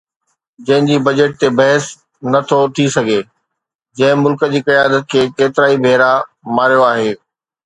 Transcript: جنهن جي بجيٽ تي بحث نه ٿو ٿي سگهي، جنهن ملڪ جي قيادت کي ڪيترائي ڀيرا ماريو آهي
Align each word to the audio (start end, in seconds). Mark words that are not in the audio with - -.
جنهن 0.67 0.85
جي 0.91 0.95
بجيٽ 1.07 1.35
تي 1.43 1.49
بحث 1.57 1.85
نه 2.31 2.39
ٿو 2.51 2.59
ٿي 2.75 2.85
سگهي، 2.95 3.19
جنهن 3.97 4.19
ملڪ 4.23 4.41
جي 4.55 4.63
قيادت 4.71 5.03
کي 5.13 5.23
ڪيترائي 5.37 5.81
ڀيرا 5.85 6.11
ماريو 6.55 6.83
آهي 6.91 7.15